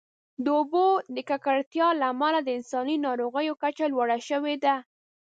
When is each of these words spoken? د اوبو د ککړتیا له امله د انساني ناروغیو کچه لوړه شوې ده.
د 0.43 0.45
اوبو 0.57 0.85
د 1.15 1.17
ککړتیا 1.29 1.87
له 1.99 2.05
امله 2.13 2.39
د 2.43 2.49
انساني 2.57 2.95
ناروغیو 3.05 3.59
کچه 3.63 3.85
لوړه 3.93 4.17
شوې 4.29 4.55
ده. 4.63 4.75